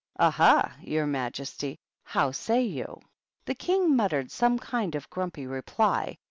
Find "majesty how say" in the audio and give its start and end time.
1.05-2.63